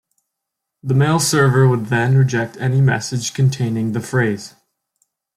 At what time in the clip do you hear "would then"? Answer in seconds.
1.67-2.17